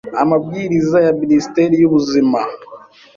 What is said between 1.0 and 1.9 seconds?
ya minisiteri